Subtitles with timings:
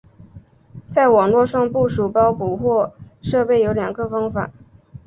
[0.89, 4.49] 在网络上部署包捕获设备有两个方法。